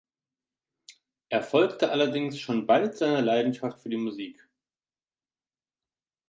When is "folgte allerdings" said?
1.43-2.39